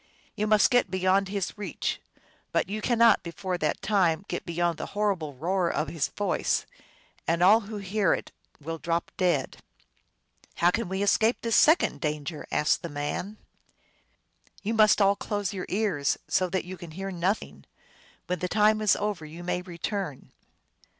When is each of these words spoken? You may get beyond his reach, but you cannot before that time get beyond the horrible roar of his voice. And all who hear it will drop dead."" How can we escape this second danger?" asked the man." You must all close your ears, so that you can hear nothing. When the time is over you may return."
You 0.35 0.47
may 0.47 0.57
get 0.67 0.89
beyond 0.89 1.27
his 1.27 1.55
reach, 1.59 2.01
but 2.51 2.67
you 2.67 2.81
cannot 2.81 3.21
before 3.21 3.59
that 3.59 3.83
time 3.83 4.25
get 4.27 4.47
beyond 4.47 4.79
the 4.79 4.87
horrible 4.97 5.35
roar 5.35 5.69
of 5.71 5.89
his 5.89 6.07
voice. 6.07 6.65
And 7.27 7.43
all 7.43 7.59
who 7.59 7.77
hear 7.77 8.11
it 8.15 8.31
will 8.59 8.79
drop 8.79 9.11
dead."" 9.15 9.57
How 10.55 10.71
can 10.71 10.89
we 10.89 11.03
escape 11.03 11.41
this 11.43 11.55
second 11.55 12.01
danger?" 12.01 12.47
asked 12.51 12.81
the 12.81 12.89
man." 12.89 13.37
You 14.63 14.73
must 14.73 15.03
all 15.03 15.15
close 15.15 15.53
your 15.53 15.67
ears, 15.69 16.17
so 16.27 16.49
that 16.49 16.65
you 16.65 16.77
can 16.77 16.89
hear 16.97 17.11
nothing. 17.11 17.65
When 18.25 18.39
the 18.39 18.49
time 18.49 18.81
is 18.81 18.95
over 18.95 19.23
you 19.23 19.43
may 19.43 19.61
return." 19.61 20.31